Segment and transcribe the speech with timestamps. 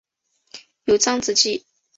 [0.85, 1.63] 有子张缙。